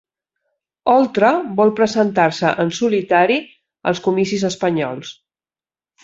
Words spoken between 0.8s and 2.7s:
Oltra vol presentar-se